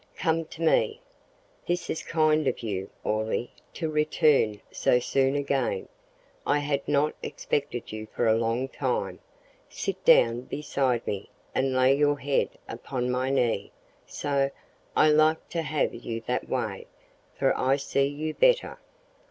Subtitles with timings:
[0.15, 0.99] "Come to me.
[1.67, 5.87] This is kind of you, Orley, to return so soon again;
[6.43, 9.19] I had not expected you for a long time.
[9.69, 13.71] Sit down beside me, and lay your head upon my knee
[14.07, 14.49] so
[14.95, 16.87] I like to have you that way,
[17.37, 18.79] for I see you better."